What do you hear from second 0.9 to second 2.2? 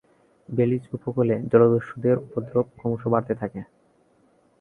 উপকূলে জলদস্যুদের